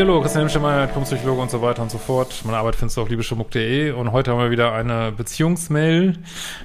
[0.00, 2.42] Hallo, Christian Hemschemmer, Diplompsychologe und so weiter und so fort.
[2.44, 6.16] Meine Arbeit findest du auf liebeschmuck.de und heute haben wir wieder eine Beziehungsmail.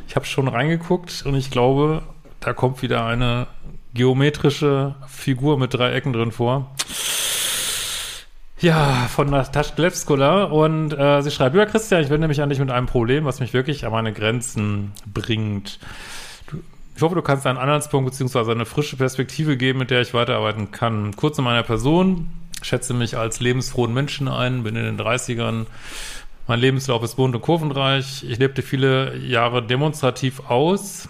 [0.08, 2.04] Ich habe schon reingeguckt und ich glaube,
[2.42, 3.48] da kommt wieder eine
[3.96, 6.76] geometrische Figur mit drei Ecken drin vor.
[8.60, 12.60] Ja, von Natascha Levskola und äh, sie schreibt, lieber Christian, ich wende mich an dich
[12.60, 15.80] mit einem Problem, was mich wirklich an meine Grenzen bringt.
[16.96, 18.52] Ich hoffe, du kannst einen Anhaltspunkt bzw.
[18.52, 21.16] eine frische Perspektive geben, mit der ich weiterarbeiten kann.
[21.16, 22.30] Kurz zu meiner Person
[22.64, 25.66] schätze mich als lebensfrohen Menschen ein, bin in den 30ern.
[26.48, 28.24] Mein Lebenslauf ist bunt und kurvenreich.
[28.28, 31.08] Ich lebte viele Jahre demonstrativ aus,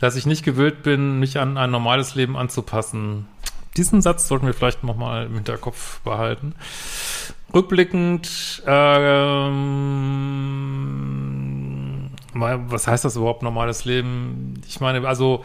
[0.00, 3.26] dass ich nicht gewillt bin, mich an ein normales Leben anzupassen.
[3.76, 6.54] Diesen Satz sollten wir vielleicht nochmal im Hinterkopf behalten.
[7.52, 10.00] Rückblickend, ähm,
[12.34, 14.62] was heißt das überhaupt, normales Leben?
[14.68, 15.44] Ich meine, also,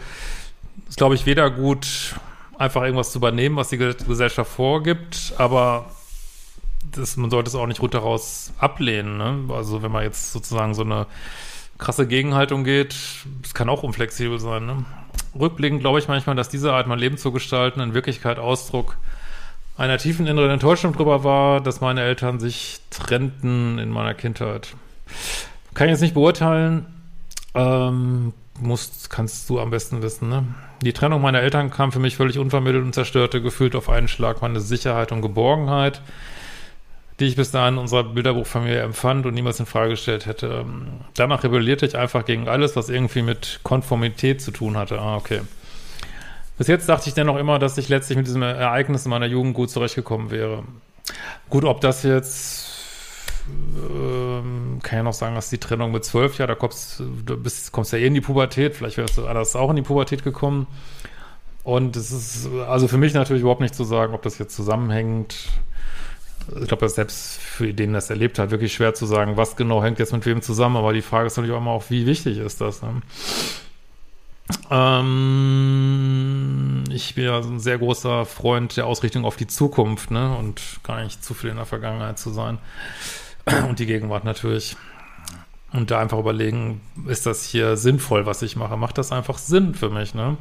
[0.87, 2.15] ist glaube ich weder gut,
[2.59, 5.85] einfach irgendwas zu übernehmen, was die Gesellschaft vorgibt, aber
[6.91, 9.17] das, man sollte es auch nicht runter raus ablehnen.
[9.17, 9.53] Ne?
[9.53, 11.07] Also wenn man jetzt sozusagen so eine
[11.77, 12.95] krasse Gegenhaltung geht,
[13.43, 14.65] es kann auch unflexibel sein.
[14.65, 14.85] Ne?
[15.39, 18.97] Rückblickend glaube ich manchmal, dass diese Art, mein Leben zu gestalten, in Wirklichkeit Ausdruck
[19.77, 24.75] einer tiefen inneren Enttäuschung darüber war, dass meine Eltern sich trennten in meiner Kindheit.
[25.73, 26.85] Kann ich jetzt nicht beurteilen,
[27.55, 30.45] ähm, musst, kannst du am besten wissen, ne?
[30.81, 34.41] Die Trennung meiner Eltern kam für mich völlig unvermittelt und zerstörte gefühlt auf einen Schlag
[34.41, 36.01] meine Sicherheit und Geborgenheit,
[37.19, 40.65] die ich bis dahin in unserer Bilderbuchfamilie empfand und niemals in Frage gestellt hätte.
[41.15, 44.99] Danach rebellierte ich einfach gegen alles, was irgendwie mit Konformität zu tun hatte.
[44.99, 45.41] Ah, okay.
[46.57, 49.53] Bis jetzt dachte ich dennoch immer, dass ich letztlich mit diesem Ereignis in meiner Jugend
[49.53, 50.63] gut zurechtgekommen wäre.
[51.49, 52.68] Gut, ob das jetzt
[53.49, 57.71] ähm, kann ja noch sagen, dass die Trennung mit zwölf, ja, da kommst du bist,
[57.71, 60.67] kommst ja eh in die Pubertät, vielleicht wärst du anders auch in die Pubertät gekommen.
[61.63, 65.49] Und es ist also für mich natürlich überhaupt nicht zu sagen, ob das jetzt zusammenhängt.
[66.59, 69.99] Ich glaube, selbst für den, das erlebt hat, wirklich schwer zu sagen, was genau hängt
[69.99, 70.77] jetzt mit wem zusammen.
[70.77, 72.81] Aber die Frage ist natürlich auch immer auch, wie wichtig ist das?
[72.81, 73.03] Ne?
[74.71, 80.35] Ähm, ich bin ja ein sehr großer Freund der Ausrichtung auf die Zukunft, ne?
[80.35, 82.57] Und gar nicht zu viel in der Vergangenheit zu sein
[83.69, 84.75] und die Gegenwart natürlich.
[85.71, 88.75] Und da einfach überlegen, ist das hier sinnvoll, was ich mache?
[88.75, 90.37] Macht das einfach Sinn für mich, ne?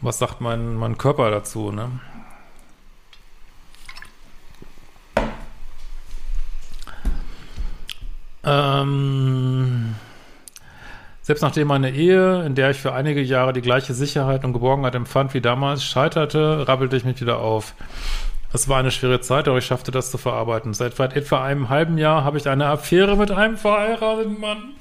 [0.00, 1.90] Was sagt mein, mein Körper dazu, ne?
[8.42, 9.94] Ähm,
[11.22, 14.94] selbst nachdem meine Ehe, in der ich für einige Jahre die gleiche Sicherheit und Geborgenheit
[14.94, 17.74] empfand wie damals, scheiterte, rabbelte ich mich wieder auf.
[18.54, 20.74] Es war eine schwere Zeit, aber ich schaffte das zu verarbeiten.
[20.74, 24.76] Seit etwa einem halben Jahr habe ich eine Affäre mit einem verheirateten Mann.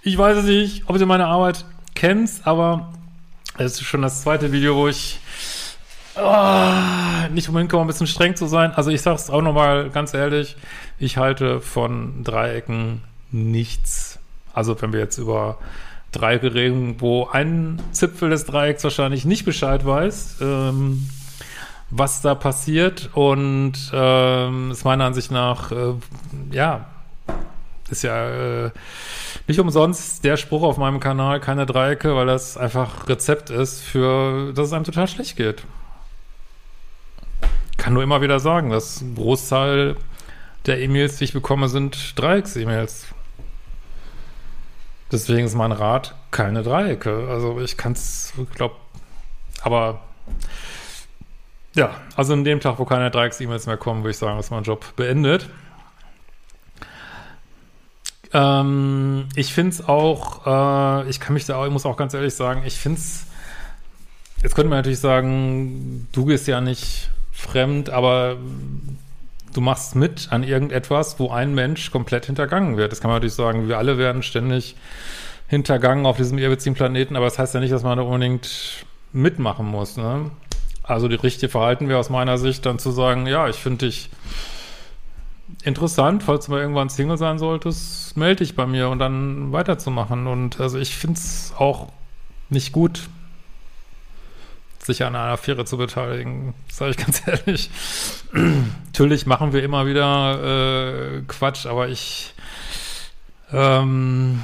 [0.00, 2.94] Ich weiß nicht, ob du meine Arbeit kennst, aber
[3.58, 5.20] es ist schon das zweite Video, wo ich
[6.16, 6.74] oh,
[7.30, 8.72] nicht unbedingt komme, ein bisschen streng zu sein.
[8.72, 10.56] Also ich sage es auch nochmal ganz ehrlich,
[10.98, 14.18] ich halte von Dreiecken nichts.
[14.54, 15.58] Also wenn wir jetzt über
[16.12, 21.08] Dreiecke reden, wo ein Zipfel des Dreiecks wahrscheinlich nicht Bescheid weiß, ähm,
[21.90, 25.94] was da passiert und ähm, ist meiner Ansicht nach, äh,
[26.50, 26.86] ja,
[27.90, 28.70] ist ja äh,
[29.48, 34.52] nicht umsonst der Spruch auf meinem Kanal, keine Dreiecke, weil das einfach Rezept ist für,
[34.52, 35.64] dass es einem total schlecht geht.
[37.76, 39.96] Kann nur immer wieder sagen, dass ein Großteil
[40.66, 43.08] der E-Mails, die ich bekomme, sind Dreiecks-E-Mails.
[45.12, 47.28] Deswegen ist mein Rat keine Dreiecke.
[47.28, 48.76] Also ich kann es, glaube,
[49.62, 50.00] aber
[51.74, 54.62] ja, also in dem Tag, wo keine Dreiecks-E-Mails mehr kommen, würde ich sagen, ist mein
[54.62, 55.48] Job beendet.
[58.32, 62.14] Ähm, ich finde es auch, äh, ich kann mich da auch, ich muss auch ganz
[62.14, 63.26] ehrlich sagen, ich finde es,
[64.42, 68.36] jetzt könnte man natürlich sagen, du gehst ja nicht fremd, aber
[69.52, 72.92] du machst mit an irgendetwas, wo ein Mensch komplett hintergangen wird.
[72.92, 74.76] Das kann man natürlich sagen, wir alle werden ständig
[75.48, 79.66] hintergangen auf diesem irrwitzigen Planeten, aber das heißt ja nicht, dass man da unbedingt mitmachen
[79.66, 79.96] muss.
[79.96, 80.30] Ne?
[80.82, 84.10] Also die richtige Verhalten wäre aus meiner Sicht dann zu sagen, ja, ich finde dich
[85.62, 90.26] interessant, falls du mal irgendwann Single sein solltest, melde dich bei mir und dann weiterzumachen.
[90.26, 91.88] Und also ich finde es auch
[92.48, 93.08] nicht gut,
[94.84, 97.70] sich an einer Affäre zu beteiligen, sage ich ganz ehrlich.
[98.86, 102.34] Natürlich machen wir immer wieder äh, Quatsch, aber ich
[103.52, 104.40] ähm,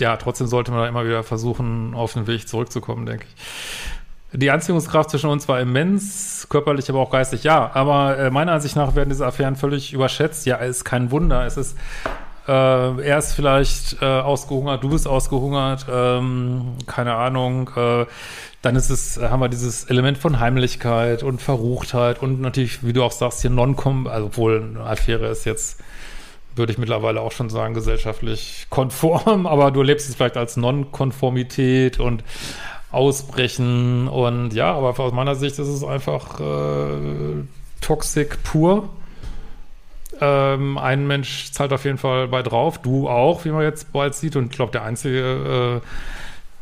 [0.00, 4.38] ja, trotzdem sollte man da immer wieder versuchen, auf den Weg zurückzukommen, denke ich.
[4.38, 7.70] Die Anziehungskraft zwischen uns war immens, körperlich, aber auch geistig, ja.
[7.72, 10.44] Aber äh, meiner Ansicht nach werden diese Affären völlig überschätzt.
[10.44, 11.46] Ja, ist kein Wunder.
[11.46, 11.76] Es ist
[12.46, 18.06] äh, er ist vielleicht äh, ausgehungert, du bist ausgehungert, ähm, keine Ahnung, äh,
[18.62, 23.04] dann ist es, haben wir dieses Element von Heimlichkeit und Verruchtheit und natürlich, wie du
[23.04, 25.80] auch sagst, hier non-com, also obwohl eine Affäre ist jetzt,
[26.56, 32.00] würde ich mittlerweile auch schon sagen, gesellschaftlich konform, aber du erlebst es vielleicht als Non-Konformität
[32.00, 32.24] und
[32.90, 37.44] Ausbrechen und ja, aber aus meiner Sicht ist es einfach äh,
[37.80, 38.88] Toxik pur.
[40.20, 44.14] Ähm, ein Mensch zahlt auf jeden Fall bei drauf, du auch, wie man jetzt bald
[44.14, 45.86] sieht und ich glaube, der Einzige, äh,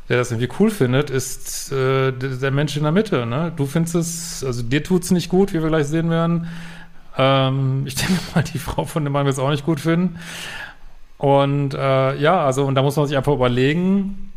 [0.09, 3.27] der das irgendwie cool findet, ist äh, der Mensch in der Mitte.
[3.27, 3.53] Ne?
[3.57, 6.49] Du findest es, also dir tut es nicht gut, wie wir gleich sehen werden.
[7.17, 10.19] Ähm, ich denke mal, die Frau von dem Mann wird es auch nicht gut finden.
[11.19, 14.33] Und äh, ja, also, und da muss man sich einfach überlegen,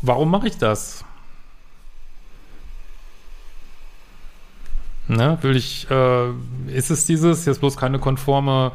[0.00, 1.04] warum mache ich das?
[5.08, 6.30] Ne, will ich, äh,
[6.68, 8.72] ist es dieses, jetzt bloß keine konforme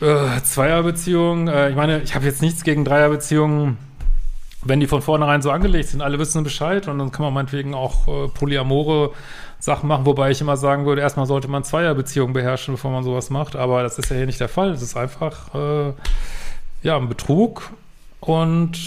[0.00, 1.48] äh, Zweierbeziehung?
[1.48, 3.78] Äh, ich meine, ich habe jetzt nichts gegen Dreierbeziehungen
[4.64, 7.74] wenn die von vornherein so angelegt sind, alle wissen Bescheid und dann kann man meinetwegen
[7.74, 9.12] auch äh, polyamore
[9.58, 13.30] Sachen machen, wobei ich immer sagen würde, erstmal sollte man Zweierbeziehungen beherrschen, bevor man sowas
[13.30, 14.70] macht, aber das ist ja hier nicht der Fall.
[14.70, 15.92] Es ist einfach, äh,
[16.82, 17.70] ja, ein Betrug
[18.20, 18.78] und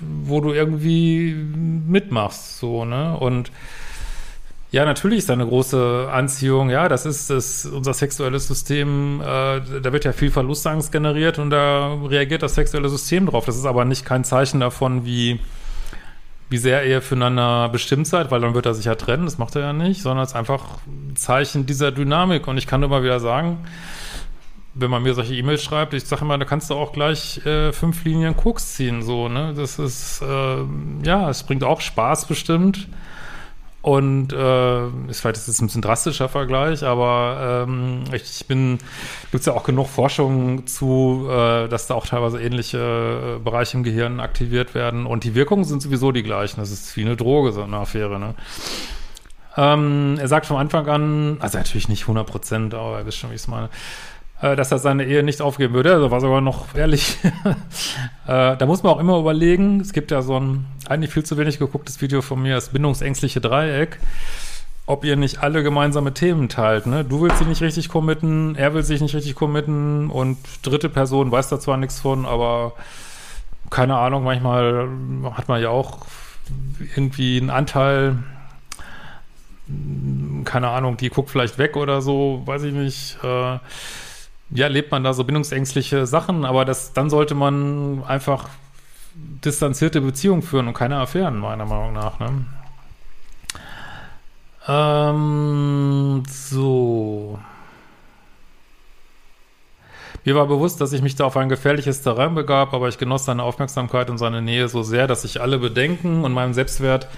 [0.00, 3.50] wo du irgendwie mitmachst, so, ne, und
[4.70, 6.68] ja, natürlich ist da eine große Anziehung.
[6.68, 11.50] Ja, das ist das, unser sexuelles System, äh, da wird ja viel Verlustangst generiert und
[11.50, 13.46] da reagiert das sexuelle System drauf.
[13.46, 15.40] Das ist aber nicht kein Zeichen davon, wie,
[16.50, 19.56] wie sehr ihr füreinander bestimmt seid, weil dann wird er sich ja trennen, das macht
[19.56, 22.46] er ja nicht, sondern es ist einfach ein Zeichen dieser Dynamik.
[22.46, 23.64] Und ich kann immer wieder sagen,
[24.74, 27.72] wenn man mir solche E-Mails schreibt, ich sage immer, da kannst du auch gleich äh,
[27.72, 29.54] fünf Linien Koks ziehen, so, ne?
[29.56, 30.56] Das ist, äh,
[31.04, 32.86] ja, es bringt auch Spaß bestimmt.
[33.80, 38.78] Und äh, ist vielleicht ist ein bisschen drastischer Vergleich, aber ähm, ich, ich bin,
[39.30, 43.76] gibt es ja auch genug Forschung zu, äh, dass da auch teilweise ähnliche äh, Bereiche
[43.76, 45.06] im Gehirn aktiviert werden.
[45.06, 46.58] Und die Wirkungen sind sowieso die gleichen.
[46.58, 48.18] Das ist wie eine Droge, so eine Affäre.
[48.18, 48.34] Ne?
[49.56, 53.30] Ähm, er sagt von Anfang an, also natürlich nicht 100 Prozent, aber ihr wisst schon,
[53.30, 53.70] wie ich es meine,
[54.40, 55.92] dass er seine Ehe nicht aufgeben würde.
[55.92, 57.18] Also war sogar noch ehrlich.
[58.26, 61.36] äh, da muss man auch immer überlegen, es gibt ja so ein eigentlich viel zu
[61.36, 63.98] wenig gegucktes Video von mir, das bindungsängstliche Dreieck,
[64.86, 66.86] ob ihr nicht alle gemeinsame Themen teilt.
[66.86, 67.04] Ne?
[67.04, 71.32] Du willst dich nicht richtig committen, er will sich nicht richtig committen und dritte Person
[71.32, 72.74] weiß da zwar nichts von, aber
[73.70, 74.88] keine Ahnung, manchmal
[75.34, 76.06] hat man ja auch
[76.96, 78.16] irgendwie einen Anteil,
[80.44, 83.18] keine Ahnung, die guckt vielleicht weg oder so, weiß ich nicht.
[83.22, 83.58] Äh,
[84.50, 88.48] ja, lebt man da so bindungsängstliche Sachen, aber das, dann sollte man einfach
[89.14, 92.44] distanzierte Beziehungen führen und keine Affären, meiner Meinung nach, ne?
[94.68, 97.38] Ähm, so.
[100.24, 103.24] Mir war bewusst, dass ich mich da auf ein gefährliches Terrain begab, aber ich genoss
[103.24, 107.08] seine Aufmerksamkeit und seine Nähe so sehr, dass ich alle Bedenken und meinem Selbstwert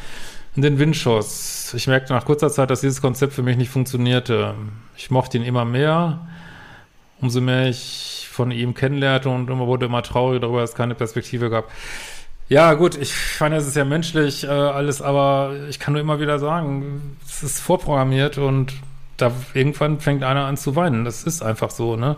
[0.54, 1.74] in den Wind schoss.
[1.74, 4.54] Ich merkte nach kurzer Zeit, dass dieses Konzept für mich nicht funktionierte.
[4.96, 6.20] Ich mochte ihn immer mehr
[7.20, 10.94] umso mehr ich von ihm kennenlernte und immer wurde immer trauriger darüber, dass es keine
[10.94, 11.70] Perspektive gab.
[12.48, 16.18] Ja, gut, ich fand, es ist ja menschlich äh, alles, aber ich kann nur immer
[16.18, 18.74] wieder sagen, es ist vorprogrammiert und
[19.16, 21.04] da irgendwann fängt einer an zu weinen.
[21.04, 22.16] Das ist einfach so, ne?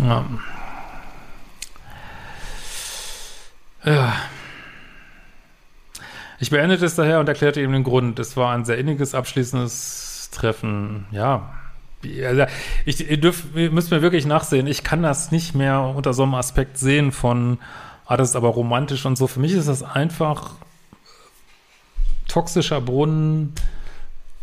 [0.00, 0.24] Ja.
[3.84, 4.12] Ja.
[6.38, 8.18] Ich beendete es daher und erklärte ihm den Grund.
[8.18, 11.06] Es war ein sehr inniges, abschließendes Treffen.
[11.10, 11.54] Ja,
[12.26, 12.44] also
[12.84, 14.66] ich, ihr dürft, ihr müsst mir wirklich nachsehen.
[14.66, 17.58] Ich kann das nicht mehr unter so einem Aspekt sehen von,
[18.06, 19.26] ah, das ist aber romantisch und so.
[19.26, 20.56] Für mich ist das einfach
[22.28, 23.54] toxischer Brunnen.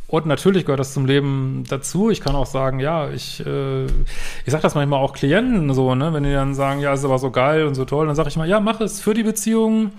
[0.07, 2.09] Und natürlich gehört das zum Leben dazu.
[2.09, 6.13] Ich kann auch sagen, ja, ich, äh, ich sage das manchmal auch Klienten so, ne,
[6.13, 8.35] wenn die dann sagen, ja, ist aber so geil und so toll, dann sage ich
[8.35, 9.91] mal, ja, mach es für die Beziehung,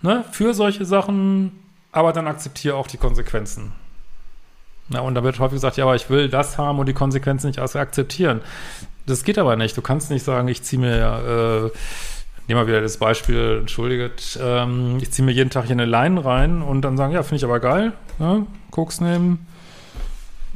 [0.00, 1.52] ne, für solche Sachen,
[1.92, 3.72] aber dann akzeptiere auch die Konsequenzen.
[4.88, 7.48] Na, und da wird häufig gesagt, ja, aber ich will das haben und die Konsequenzen
[7.48, 8.40] nicht akzeptieren.
[9.06, 9.76] Das geht aber nicht.
[9.76, 11.78] Du kannst nicht sagen, ich ziehe mir, äh,
[12.48, 16.24] nehmen wir wieder das Beispiel, entschuldigt, ähm, ich ziehe mir jeden Tag hier eine Line
[16.24, 19.46] rein und dann sagen, ja, finde ich aber geil, ja, Koks nehmen,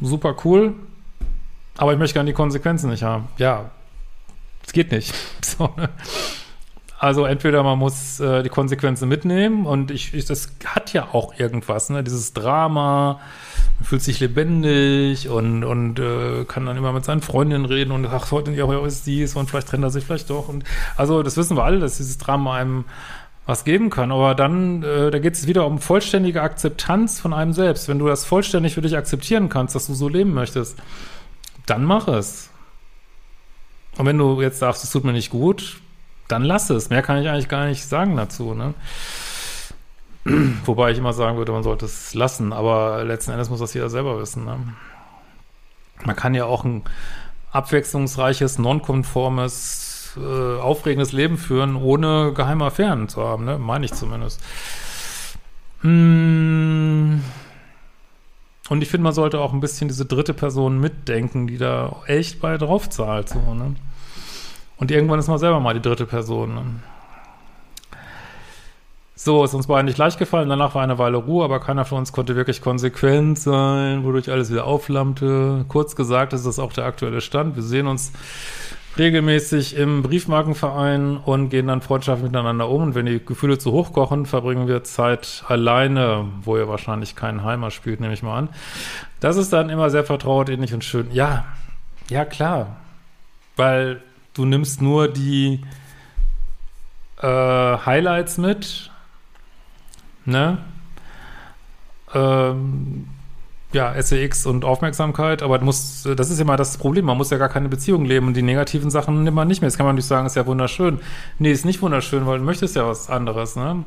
[0.00, 0.74] super cool,
[1.76, 3.28] aber ich möchte gerne die Konsequenzen nicht haben.
[3.38, 3.70] Ja,
[4.66, 5.14] es geht nicht.
[5.44, 5.90] So, ne?
[7.02, 11.36] Also entweder man muss äh, die Konsequenzen mitnehmen und ich, ich, das hat ja auch
[11.36, 12.04] irgendwas, ne?
[12.04, 13.18] Dieses Drama,
[13.80, 18.06] man fühlt sich lebendig und, und äh, kann dann immer mit seinen Freundinnen reden und
[18.06, 20.48] ach, heute auch ist dies und vielleicht trennt er sich vielleicht doch.
[20.48, 20.62] Und
[20.96, 22.84] also das wissen wir alle, dass dieses Drama einem
[23.46, 24.12] was geben kann.
[24.12, 27.88] Aber dann, äh, da geht es wieder um vollständige Akzeptanz von einem selbst.
[27.88, 30.78] Wenn du das vollständig für dich akzeptieren kannst, dass du so leben möchtest,
[31.66, 32.50] dann mach es.
[33.98, 35.80] Und wenn du jetzt sagst, es tut mir nicht gut,
[36.32, 36.90] dann lass es.
[36.90, 38.74] Mehr kann ich eigentlich gar nicht sagen dazu, ne?
[40.64, 43.90] Wobei ich immer sagen würde, man sollte es lassen, aber letzten Endes muss das jeder
[43.90, 44.44] selber wissen.
[44.44, 44.58] Ne?
[46.04, 46.82] Man kann ja auch ein
[47.50, 53.58] abwechslungsreiches, nonkonformes, äh, aufregendes Leben führen, ohne geheime Affären zu haben, ne?
[53.58, 54.40] meine ich zumindest.
[55.80, 57.22] Hm.
[58.68, 62.40] Und ich finde, man sollte auch ein bisschen diese dritte Person mitdenken, die da echt
[62.40, 63.28] bei drauf zahlt.
[63.28, 63.74] So, ne?
[64.82, 66.56] Und irgendwann ist man selber mal die dritte Person.
[66.56, 66.62] Ne?
[69.14, 70.48] So, ist uns beiden nicht leicht gefallen.
[70.48, 74.50] Danach war eine Weile Ruhe, aber keiner von uns konnte wirklich konsequent sein, wodurch alles
[74.50, 75.66] wieder aufflammte.
[75.68, 77.54] Kurz gesagt, ist das auch der aktuelle Stand.
[77.54, 78.10] Wir sehen uns
[78.98, 82.82] regelmäßig im Briefmarkenverein und gehen dann freundschaftlich miteinander um.
[82.82, 87.44] Und wenn die Gefühle zu hoch kochen, verbringen wir Zeit alleine, wo ihr wahrscheinlich keinen
[87.44, 88.48] Heimer spielt, nehme ich mal an.
[89.20, 91.06] Das ist dann immer sehr vertraut, ähnlich und schön.
[91.12, 91.44] Ja,
[92.10, 92.78] ja klar.
[93.54, 94.02] Weil
[94.34, 95.60] du nimmst nur die
[97.20, 98.90] äh, Highlights mit,
[100.24, 100.58] ne?
[102.14, 103.08] Ähm,
[103.72, 107.38] ja, SEX und Aufmerksamkeit, aber du musst, das ist immer das Problem, man muss ja
[107.38, 109.68] gar keine Beziehung leben und die negativen Sachen nimmt man nicht mehr.
[109.68, 111.00] Jetzt kann man nicht sagen, ist ja wunderschön.
[111.38, 113.84] Nee, ist nicht wunderschön, weil du möchtest ja was anderes, ne?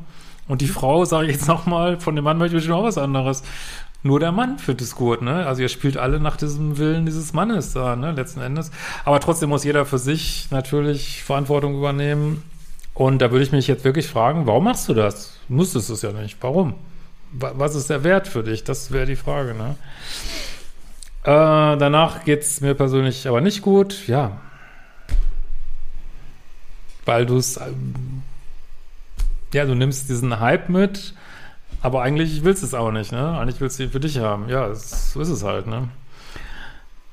[0.48, 3.42] Und die Frau, sage ich jetzt nochmal, von dem Mann möchte ich auch was anderes.
[4.02, 5.46] Nur der Mann findet es gut, ne?
[5.46, 8.12] Also ihr spielt alle nach diesem Willen dieses Mannes da, ne?
[8.12, 8.70] Letzten Endes.
[9.04, 12.42] Aber trotzdem muss jeder für sich natürlich Verantwortung übernehmen.
[12.94, 15.38] Und da würde ich mich jetzt wirklich fragen, warum machst du das?
[15.48, 16.38] Du musstest es ja nicht.
[16.40, 16.74] Warum?
[17.32, 18.64] was ist der Wert für dich?
[18.64, 19.76] Das wäre die Frage, ne?
[21.24, 24.40] Äh, danach geht es mir persönlich aber nicht gut, ja.
[27.04, 28.22] Weil du es, ähm,
[29.52, 31.14] ja, du nimmst diesen Hype mit,
[31.86, 33.38] aber eigentlich willst du es auch nicht, ne?
[33.38, 34.48] Eigentlich willst du ihn für dich haben.
[34.48, 35.88] Ja, so ist es halt, ne?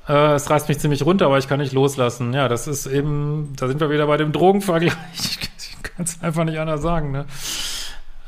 [0.08, 2.32] Äh, es reißt mich ziemlich runter, aber ich kann nicht loslassen.
[2.34, 4.92] Ja, das ist eben, da sind wir wieder bei dem Drogenvergleich.
[5.14, 7.24] Ich kann es einfach nicht anders sagen, ne?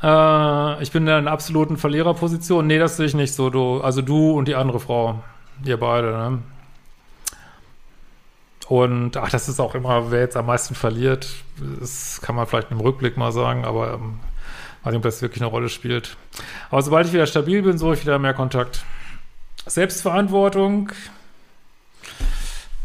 [0.01, 2.65] Äh, ich bin in einer absoluten Verliererposition.
[2.65, 3.49] Nee, das sehe ich nicht so.
[3.49, 5.21] Du, also du und die andere Frau.
[5.65, 6.39] Ihr beide, ne?
[8.69, 11.27] Und ach, das ist auch immer, wer jetzt am meisten verliert,
[11.81, 14.19] das kann man vielleicht im Rückblick mal sagen, aber ähm,
[14.87, 16.15] weiß nicht, ob das wirklich eine Rolle spielt.
[16.69, 18.83] Aber sobald ich wieder stabil bin, suche ich wieder mehr Kontakt.
[19.65, 20.91] Selbstverantwortung.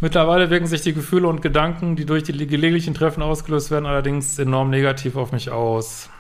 [0.01, 4.37] Mittlerweile wirken sich die Gefühle und Gedanken, die durch die gelegentlichen Treffen ausgelöst werden, allerdings
[4.37, 6.11] enorm negativ auf mich aus.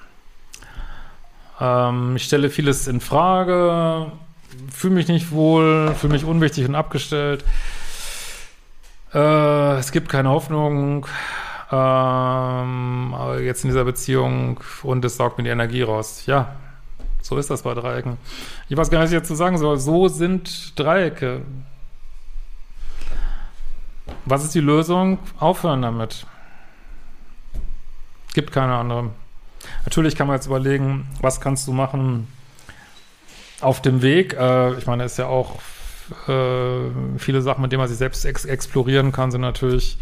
[1.60, 4.12] Ähm, ich stelle vieles in Frage,
[4.72, 7.44] fühle mich nicht wohl, fühle mich unwichtig und abgestellt.
[9.12, 11.08] Äh, es gibt keine Hoffnung
[11.72, 16.24] ähm, jetzt in dieser Beziehung und es saugt mir die Energie raus.
[16.26, 16.54] Ja,
[17.22, 18.18] so ist das bei Dreiecken.
[18.68, 19.78] Ich weiß gar nicht, was ich jetzt zu sagen soll.
[19.78, 21.42] So sind Dreiecke.
[24.26, 25.18] Was ist die Lösung?
[25.38, 26.26] Aufhören damit.
[28.34, 29.10] Gibt keine andere.
[29.84, 32.28] Natürlich kann man jetzt überlegen, was kannst du machen
[33.60, 34.34] auf dem Weg.
[34.34, 35.60] Äh, ich meine, es ist ja auch
[36.28, 39.98] äh, viele Sachen, mit denen man sich selbst ex explorieren kann, sind natürlich,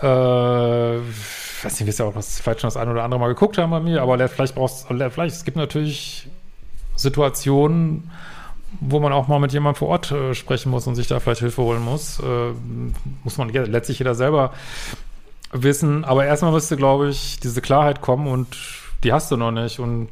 [0.00, 3.58] äh, weiß nicht, es ja auch das, vielleicht schon das eine oder andere Mal geguckt
[3.58, 6.28] haben bei mir, aber vielleicht brauchst vielleicht, es gibt natürlich
[6.96, 8.10] Situationen,
[8.80, 11.40] wo man auch mal mit jemandem vor Ort äh, sprechen muss und sich da vielleicht
[11.40, 12.20] Hilfe holen muss.
[12.20, 12.52] Äh,
[13.24, 14.52] muss man letztlich jeder selber
[15.52, 16.04] wissen.
[16.04, 18.56] Aber erstmal müsste, glaube ich, diese Klarheit kommen und
[19.04, 19.78] die hast du noch nicht.
[19.78, 20.08] Und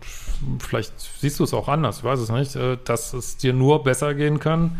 [0.61, 3.83] vielleicht siehst du es auch anders, ich weiß es nicht, äh, dass es dir nur
[3.83, 4.79] besser gehen kann,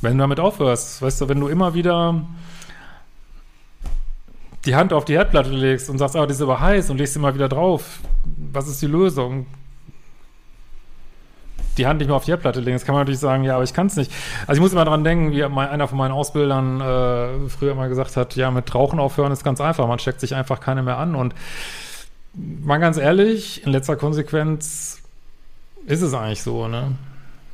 [0.00, 1.02] wenn du damit aufhörst.
[1.02, 2.20] Weißt du, wenn du immer wieder
[4.66, 7.14] die Hand auf die Herdplatte legst und sagst, ah, die ist aber heiß und legst
[7.14, 8.00] sie mal wieder drauf.
[8.52, 9.46] Was ist die Lösung?
[11.76, 12.76] die Hand nicht mehr auf die Herdplatte legen.
[12.76, 14.12] Jetzt kann man natürlich sagen, ja, aber ich kann es nicht.
[14.46, 18.16] Also ich muss immer dran denken, wie einer von meinen Ausbildern äh, früher mal gesagt
[18.16, 19.88] hat, ja, mit Rauchen aufhören ist ganz einfach.
[19.88, 21.14] Man steckt sich einfach keine mehr an.
[21.14, 21.34] Und
[22.34, 25.02] mal ganz ehrlich, in letzter Konsequenz
[25.86, 26.92] ist es eigentlich so, ne?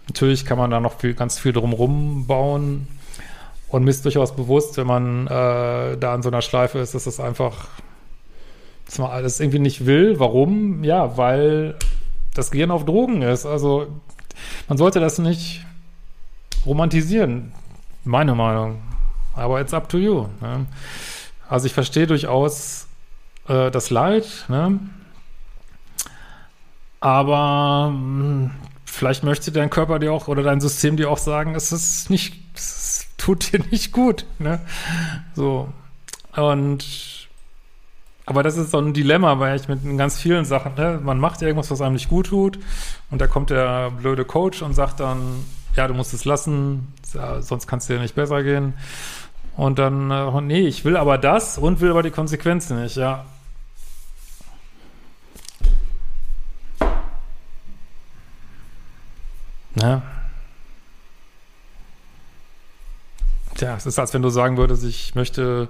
[0.08, 2.88] Natürlich kann man da noch viel, ganz viel drumrum bauen
[3.70, 7.04] und mir ist durchaus bewusst, wenn man äh, da an so einer Schleife ist, dass
[7.04, 7.68] das einfach,
[8.86, 10.18] dass man alles irgendwie nicht will.
[10.18, 10.82] Warum?
[10.82, 11.76] Ja, weil
[12.34, 13.46] das Gehirn auf Drogen ist.
[13.46, 13.86] Also
[14.68, 15.64] man sollte das nicht
[16.66, 17.52] romantisieren,
[18.04, 18.82] meine Meinung.
[19.34, 20.26] Aber it's up to you.
[20.40, 20.66] Ne?
[21.48, 22.88] Also ich verstehe durchaus
[23.48, 24.80] äh, das Leid, ne?
[26.98, 28.50] aber mh, hm,
[28.84, 32.34] vielleicht möchte dein Körper dir auch oder dein System dir auch sagen, es ist nicht,
[32.54, 32.79] es
[33.20, 34.26] tut dir nicht gut.
[34.38, 34.60] Ne?
[35.34, 35.68] So.
[36.36, 36.84] Und
[38.26, 41.42] aber das ist so ein Dilemma, weil ich mit ganz vielen Sachen, ne, man macht
[41.42, 42.60] irgendwas, was einem nicht gut tut,
[43.10, 46.94] und da kommt der blöde Coach und sagt dann, ja, du musst es lassen,
[47.40, 48.74] sonst kann es dir nicht besser gehen.
[49.56, 53.24] Und dann, äh, nee, ich will aber das und will aber die Konsequenzen nicht, ja.
[63.60, 63.68] Ja.
[63.68, 65.68] Tja, es ist, als wenn du sagen würdest, ich möchte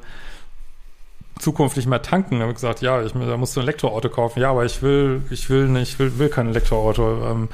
[1.38, 2.36] Zukunft nicht mehr tanken.
[2.36, 4.40] Da habe ich gesagt, ja, ich, da musst du ein Elektroauto kaufen.
[4.40, 7.30] Ja, aber ich will, ich will nicht, will, will kein Elektroauto.
[7.30, 7.48] Ähm,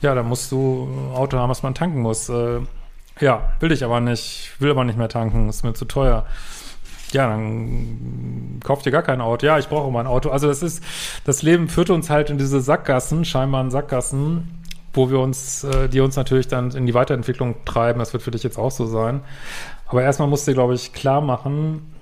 [0.00, 2.28] ja, da musst du ein Auto haben, was man tanken muss.
[2.28, 2.60] Äh,
[3.20, 6.26] ja, will ich aber nicht, will aber nicht mehr tanken, ist mir zu teuer.
[7.12, 9.46] Ja, dann kauft ihr gar kein Auto.
[9.46, 10.30] Ja, ich brauche mal ein Auto.
[10.30, 10.82] Also das ist,
[11.24, 14.62] das Leben führt uns halt in diese Sackgassen, scheinbaren Sackgassen,
[14.96, 17.98] wo wir uns, äh, die uns natürlich dann in die Weiterentwicklung treiben.
[17.98, 19.20] Das wird für dich jetzt auch so sein.
[19.86, 21.94] Aber erstmal musst du, glaube ich, klar machen,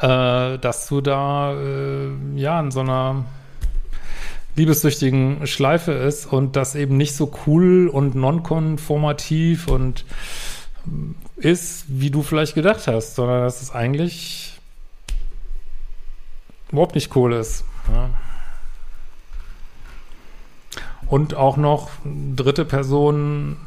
[0.00, 3.24] äh, dass du da äh, ja in so einer
[4.56, 10.04] liebessüchtigen Schleife ist und das eben nicht so cool und nonkonformativ und
[11.36, 14.60] ist, wie du vielleicht gedacht hast, sondern dass es eigentlich
[16.70, 17.64] überhaupt nicht cool ist.
[17.92, 18.10] Ja.
[21.12, 23.58] Und auch noch dritte Person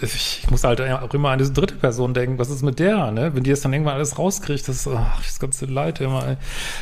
[0.00, 2.38] ich muss halt auch immer an diese dritte Person denken.
[2.38, 3.34] Was ist mit der, ne?
[3.34, 6.38] Wenn die es dann irgendwann alles rauskriegt, das, ach, das ganze Leid immer.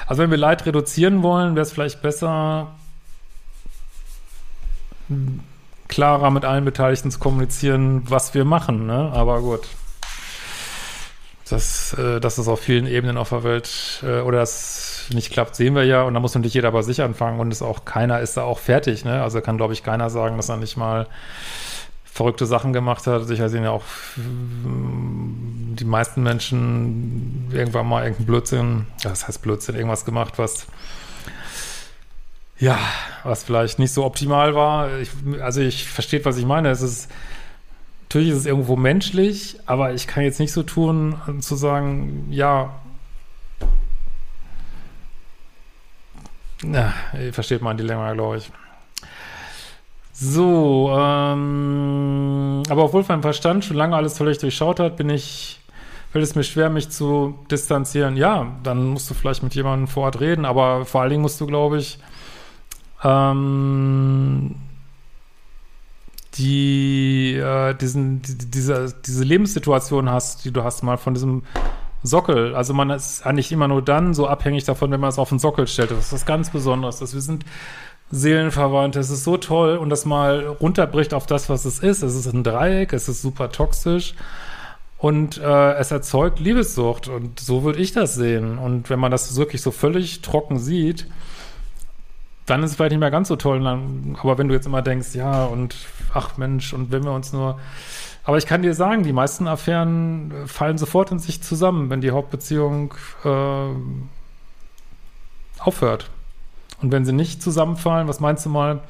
[0.06, 2.68] Also wenn wir Leid reduzieren wollen, wäre es vielleicht besser,
[5.88, 9.10] klarer mit allen Beteiligten zu kommunizieren, was wir machen, ne?
[9.12, 9.66] Aber gut.
[11.50, 15.56] Das, äh, dass es auf vielen Ebenen auf der Welt äh, oder das nicht klappt,
[15.56, 16.02] sehen wir ja.
[16.02, 18.58] Und da muss natürlich jeder bei sich anfangen und es auch keiner ist da auch
[18.58, 19.22] fertig, ne?
[19.22, 21.06] Also kann, glaube ich, keiner sagen, dass er nicht mal
[22.04, 23.26] verrückte Sachen gemacht hat.
[23.26, 23.84] Sicher sehen ja auch
[24.16, 30.66] die meisten Menschen irgendwann mal irgendeinen Blödsinn, das heißt Blödsinn, irgendwas gemacht, was
[32.58, 32.76] ja,
[33.22, 34.98] was vielleicht nicht so optimal war.
[34.98, 36.70] Ich, also ich verstehe, was ich meine.
[36.70, 37.08] Es ist
[38.08, 42.74] natürlich ist es irgendwo menschlich, aber ich kann jetzt nicht so tun, zu sagen, ja,
[46.62, 48.50] ihr versteht mein Dilemma, glaube ich.
[50.12, 55.60] So, ähm, aber obwohl mein Verstand schon lange alles völlig durchschaut hat, bin ich,
[56.10, 58.16] fällt es mir schwer, mich zu distanzieren.
[58.16, 61.40] Ja, dann musst du vielleicht mit jemandem vor Ort reden, aber vor allen Dingen musst
[61.40, 62.00] du, glaube ich,
[63.04, 64.56] ähm,
[66.34, 71.42] die, äh, diesen, die, diese, diese Lebenssituation hast, die du hast, mal von diesem
[72.02, 72.54] Sockel.
[72.54, 75.38] Also man ist eigentlich immer nur dann so abhängig davon, wenn man es auf den
[75.38, 75.90] Sockel stellt.
[75.90, 76.98] Das ist was ganz Besonderes.
[76.98, 77.44] Dass wir sind
[78.10, 78.96] seelenverwandt.
[78.96, 82.02] Es ist so toll und das mal runterbricht auf das, was es ist.
[82.02, 84.14] Es ist ein Dreieck, es ist super toxisch
[84.98, 88.58] und äh, es erzeugt Liebessucht und so würde ich das sehen.
[88.58, 91.06] Und wenn man das wirklich so völlig trocken sieht,
[92.46, 93.64] dann ist es vielleicht nicht mehr ganz so toll.
[93.66, 95.76] Aber wenn du jetzt immer denkst, ja und
[96.14, 97.58] ach Mensch und wenn wir uns nur
[98.28, 102.02] aber ich kann dir sagen, die meisten Affären äh, fallen sofort in sich zusammen, wenn
[102.02, 102.92] die Hauptbeziehung
[103.24, 103.70] äh,
[105.58, 106.10] aufhört.
[106.82, 108.82] Und wenn sie nicht zusammenfallen, was meinst du mal,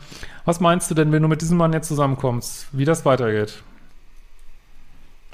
[0.44, 3.62] was meinst du denn, wenn du mit diesem Mann jetzt zusammenkommst, wie das weitergeht?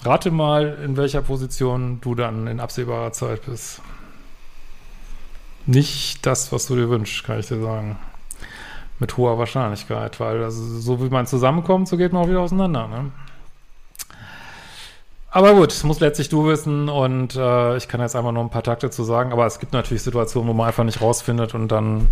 [0.02, 3.80] Rate mal, in welcher Position du dann in absehbarer Zeit bist.
[5.64, 7.96] Nicht das, was du dir wünschst, kann ich dir sagen.
[8.98, 12.86] Mit hoher Wahrscheinlichkeit, weil also so wie man zusammenkommt, so geht man auch wieder auseinander.
[12.86, 13.10] Ne?
[15.34, 18.62] Aber gut, muss letztlich du wissen und äh, ich kann jetzt einfach nur ein paar
[18.62, 22.06] Takte zu sagen, aber es gibt natürlich Situationen, wo man einfach nicht rausfindet und dann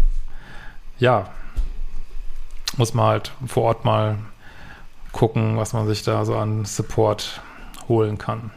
[0.98, 1.26] ja,
[2.76, 4.18] muss man halt vor Ort mal
[5.12, 7.40] gucken, was man sich da so an Support
[7.86, 8.50] holen kann.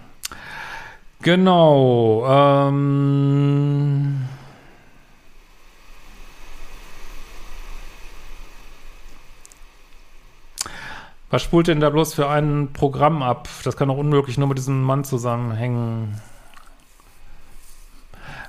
[1.21, 2.25] Genau.
[2.27, 4.25] Ähm
[11.35, 13.49] was spult denn da bloß für ein Programm ab?
[13.65, 16.21] Das kann doch unmöglich nur mit diesem Mann zusammenhängen.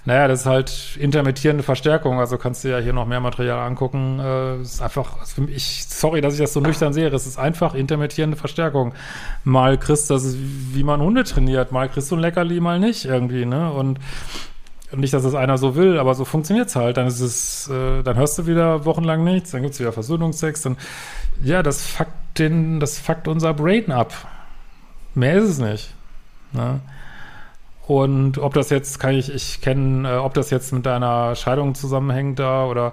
[0.04, 4.20] Naja, das ist halt intermittierende Verstärkung, also kannst du ja hier noch mehr Material angucken.
[4.20, 7.40] Äh, ist einfach, also für mich, sorry, dass ich das so nüchtern sehe, es ist
[7.40, 8.94] einfach intermittierende Verstärkung.
[9.42, 12.78] Mal kriegst du das, ist, wie man Hunde trainiert, mal kriegst du ein Leckerli, mal
[12.78, 13.72] nicht irgendwie, ne?
[13.72, 13.98] Und
[14.92, 16.98] nicht, dass es einer so will, aber so funktioniert's halt.
[16.98, 20.76] Dann ist es, äh, dann hörst du wieder wochenlang nichts, dann gibt's wieder Versöhnungsex, dann,
[21.42, 24.12] ja, das fuckt den, das fuckt unser Brain ab.
[25.14, 25.94] Mehr ist es nicht.
[26.52, 26.80] Ne?
[27.86, 31.74] Und ob das jetzt, kann ich, ich kenne, äh, ob das jetzt mit deiner Scheidung
[31.74, 32.92] zusammenhängt da oder,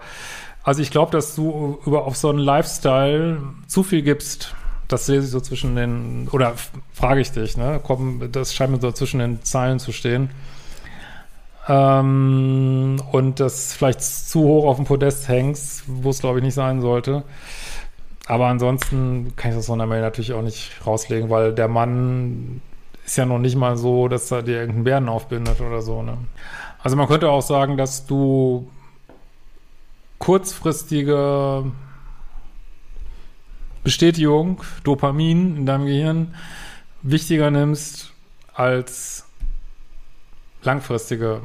[0.63, 4.56] also ich glaube, dass du über auf so einen Lifestyle zu viel gibst.
[4.88, 6.53] Das sehe ich so zwischen den, oder
[6.93, 7.79] frage ich dich, ne?
[7.82, 10.29] Komm, das scheint mir so zwischen den Zeilen zu stehen.
[11.67, 16.53] Ähm, und das vielleicht zu hoch auf dem Podest hängst, wo es glaube ich nicht
[16.53, 17.23] sein sollte.
[18.26, 22.62] Aber ansonsten kann ich das von der Mail natürlich auch nicht rauslegen, weil der Mann
[23.06, 26.18] ist ja noch nicht mal so, dass da dir irgendein Bären aufbindet oder so, ne?
[26.82, 28.70] Also man könnte auch sagen, dass du
[30.20, 31.72] kurzfristige
[33.84, 36.36] Bestätigung, Dopamin in deinem Gehirn
[37.02, 38.14] wichtiger nimmst
[38.54, 39.26] als
[40.62, 41.42] langfristige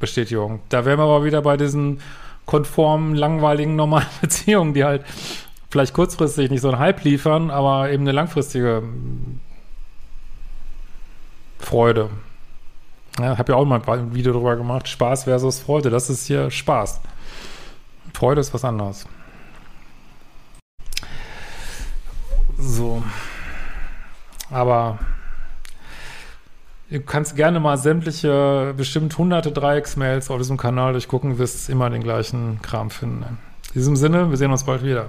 [0.00, 0.60] Bestätigung.
[0.68, 2.00] Da wären wir aber wieder bei diesen
[2.46, 5.04] konformen, langweiligen, normalen Beziehungen, die halt
[5.70, 8.82] vielleicht kurzfristig nicht so einen Hype liefern, aber eben eine langfristige
[11.58, 12.10] Freude.
[13.18, 15.90] Ja, habe ja auch mal ein Video darüber gemacht, Spaß versus Freude.
[15.90, 17.00] Das ist hier Spaß.
[18.14, 19.06] Freude ist was anderes.
[22.58, 23.02] So.
[24.50, 24.98] Aber
[26.90, 32.02] du kannst gerne mal sämtliche, bestimmt hunderte Dreiecksmails auf diesem Kanal durchgucken, wirst immer den
[32.02, 33.38] gleichen Kram finden.
[33.68, 35.06] In diesem Sinne, wir sehen uns bald wieder.